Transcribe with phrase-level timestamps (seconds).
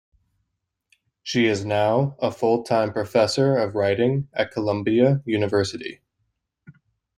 [1.21, 6.01] She is now a full-time professor of writing at Columbia University.